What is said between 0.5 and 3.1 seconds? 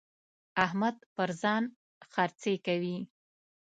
احمد پر ځان خرڅې کوي.